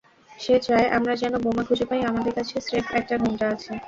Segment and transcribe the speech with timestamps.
[0.31, 3.71] সে চায় আমরা যেনো বোমা খুঁজে পাই আমাদের কাছে স্রেফ এক ঘন্টা আছে।